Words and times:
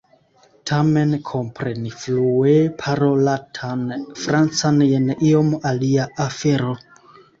Tamen 0.69 1.11
kompreni 1.31 1.91
flue 2.03 2.55
parolatan 2.79 3.83
Francan 4.23 4.81
jen 4.95 5.07
iom 5.29 5.53
alia 5.75 6.09
afero. 6.27 6.75